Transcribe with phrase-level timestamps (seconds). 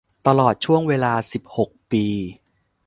[0.27, 2.05] ตลอดช่วงเวลา สิบหก ปี